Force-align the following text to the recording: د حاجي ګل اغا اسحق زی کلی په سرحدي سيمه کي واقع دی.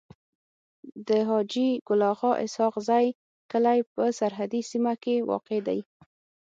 د 1.07 1.09
حاجي 1.27 1.69
ګل 1.87 2.01
اغا 2.11 2.31
اسحق 2.45 2.75
زی 2.87 3.07
کلی 3.51 3.79
په 3.93 4.03
سرحدي 4.19 4.61
سيمه 4.71 4.93
کي 5.03 5.15
واقع 5.29 5.59
دی. 5.67 5.79